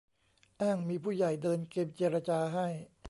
[0.61, 2.67] อ้างมีผู้ใหญ่เดินเกมเจรจาให้